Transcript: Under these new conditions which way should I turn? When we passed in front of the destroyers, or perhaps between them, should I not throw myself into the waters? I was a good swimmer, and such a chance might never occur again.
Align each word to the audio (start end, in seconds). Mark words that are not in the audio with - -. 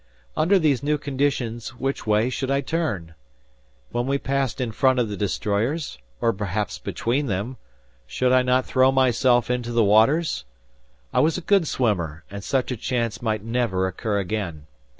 Under 0.35 0.57
these 0.57 0.81
new 0.81 0.97
conditions 0.97 1.75
which 1.75 2.07
way 2.07 2.31
should 2.31 2.49
I 2.49 2.61
turn? 2.61 3.13
When 3.91 4.07
we 4.07 4.17
passed 4.17 4.59
in 4.59 4.71
front 4.71 4.97
of 4.97 5.09
the 5.09 5.15
destroyers, 5.15 5.99
or 6.19 6.33
perhaps 6.33 6.79
between 6.79 7.27
them, 7.27 7.57
should 8.07 8.31
I 8.31 8.41
not 8.41 8.65
throw 8.65 8.91
myself 8.91 9.51
into 9.51 9.71
the 9.71 9.83
waters? 9.83 10.43
I 11.13 11.19
was 11.19 11.37
a 11.37 11.41
good 11.41 11.67
swimmer, 11.67 12.23
and 12.31 12.43
such 12.43 12.71
a 12.71 12.77
chance 12.77 13.21
might 13.21 13.43
never 13.43 13.85
occur 13.85 14.17
again. 14.17 14.65